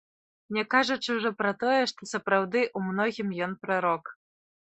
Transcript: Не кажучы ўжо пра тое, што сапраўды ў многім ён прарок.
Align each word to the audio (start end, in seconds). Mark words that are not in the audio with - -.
Не 0.55 0.61
кажучы 0.73 1.09
ўжо 1.17 1.31
пра 1.41 1.51
тое, 1.63 1.75
што 1.91 2.01
сапраўды 2.13 2.59
ў 2.77 2.95
многім 2.95 3.29
ён 3.49 3.53
прарок. 3.67 4.11